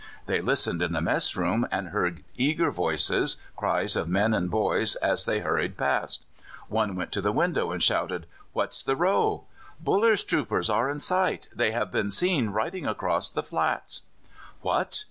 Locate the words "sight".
10.99-11.49